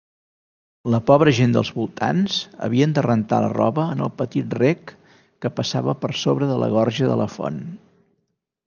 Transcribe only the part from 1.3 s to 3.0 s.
gent dels voltants havien